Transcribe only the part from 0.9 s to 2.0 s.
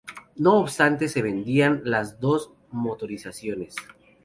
se vendían